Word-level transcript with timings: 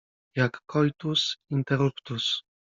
Jak 0.35 0.61
coitus 0.65 1.37
interruptus. 1.51 2.43